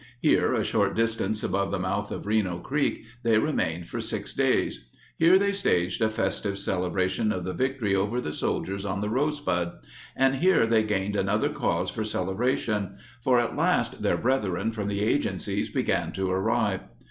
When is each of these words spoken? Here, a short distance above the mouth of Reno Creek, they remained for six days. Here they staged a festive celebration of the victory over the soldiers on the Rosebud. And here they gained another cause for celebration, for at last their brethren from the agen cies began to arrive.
Here, 0.19 0.51
a 0.55 0.63
short 0.63 0.95
distance 0.95 1.43
above 1.43 1.69
the 1.69 1.77
mouth 1.77 2.09
of 2.09 2.25
Reno 2.25 2.57
Creek, 2.57 3.03
they 3.21 3.37
remained 3.37 3.87
for 3.87 4.01
six 4.01 4.33
days. 4.33 4.85
Here 5.19 5.37
they 5.37 5.51
staged 5.51 6.01
a 6.01 6.09
festive 6.09 6.57
celebration 6.57 7.31
of 7.31 7.43
the 7.43 7.53
victory 7.53 7.93
over 7.93 8.19
the 8.19 8.33
soldiers 8.33 8.83
on 8.83 9.01
the 9.01 9.09
Rosebud. 9.11 9.73
And 10.15 10.37
here 10.37 10.65
they 10.65 10.81
gained 10.85 11.15
another 11.15 11.49
cause 11.49 11.91
for 11.91 12.03
celebration, 12.03 12.97
for 13.21 13.39
at 13.39 13.55
last 13.55 14.01
their 14.01 14.17
brethren 14.17 14.71
from 14.71 14.87
the 14.87 15.03
agen 15.03 15.35
cies 15.35 15.71
began 15.71 16.11
to 16.13 16.31
arrive. 16.31 16.81